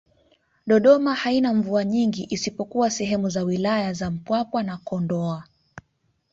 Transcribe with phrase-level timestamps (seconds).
[0.67, 5.43] Dodoma haina mvua nyingi isipokuwa sehemu za wilaya za Mpwapwa na Kondoa